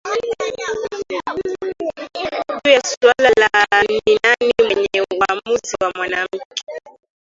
Juu 2.29 2.71
ya 2.73 2.81
suala 2.81 3.31
la 3.39 3.61
ni 3.89 4.15
nani 4.23 4.53
mwenye 4.61 5.05
uwamuzi 5.13 5.75
wa 5.81 5.91
mwanamke 5.95 6.39